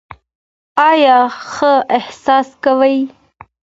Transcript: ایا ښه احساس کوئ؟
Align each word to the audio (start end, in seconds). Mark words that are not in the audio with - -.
ایا 0.89 1.17
ښه 1.49 1.73
احساس 1.97 2.47
کوئ؟ 2.63 2.97